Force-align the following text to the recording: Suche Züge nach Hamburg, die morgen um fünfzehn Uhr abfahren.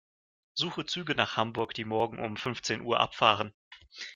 Suche 0.55 0.87
Züge 0.87 1.13
nach 1.13 1.37
Hamburg, 1.37 1.75
die 1.75 1.85
morgen 1.85 2.17
um 2.17 2.35
fünfzehn 2.35 2.81
Uhr 2.81 2.99
abfahren. 2.99 3.53